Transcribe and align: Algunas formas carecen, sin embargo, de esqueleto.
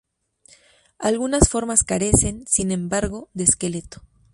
Algunas 0.97 1.47
formas 1.47 1.83
carecen, 1.83 2.43
sin 2.47 2.71
embargo, 2.71 3.29
de 3.35 3.43
esqueleto. 3.43 4.01